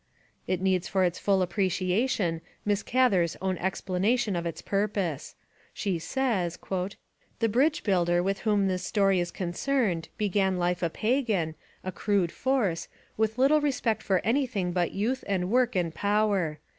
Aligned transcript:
It 0.47 0.61
needs 0.63 0.87
for 0.87 1.03
its 1.03 1.19
full 1.19 1.43
appreciation 1.43 2.41
Miss 2.65 2.81
Gather's 2.81 3.37
own 3.39 3.55
explication 3.59 4.35
of 4.35 4.47
its 4.47 4.59
purpose. 4.59 5.35
She 5.75 5.99
says: 5.99 6.57
'The 6.57 7.49
bridge 7.49 7.83
builder 7.83 8.23
with 8.23 8.39
whom 8.39 8.67
this 8.67 8.83
story 8.83 9.19
is 9.19 9.29
con 9.29 9.51
cerned 9.53 10.07
began 10.17 10.57
life 10.57 10.81
a 10.81 10.89
pagan, 10.89 11.53
a 11.83 11.91
crude 11.91 12.31
force, 12.31 12.87
with 13.15 13.37
little 13.37 13.61
respect 13.61 14.01
for 14.01 14.25
anything 14.25 14.71
but 14.71 14.89
youth 14.91 15.23
and 15.27 15.51
work 15.51 15.75
and 15.75 15.93
power. 15.93 16.57